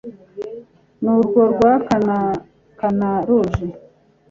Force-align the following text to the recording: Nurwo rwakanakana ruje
Nurwo 1.01 1.41
rwakanakana 1.53 3.11
ruje 3.27 3.65